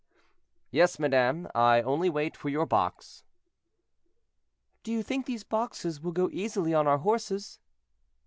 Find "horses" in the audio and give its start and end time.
6.97-7.59